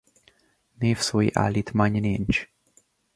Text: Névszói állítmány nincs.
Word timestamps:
Névszói 0.79 1.27
állítmány 1.33 1.99
nincs. 1.99 2.49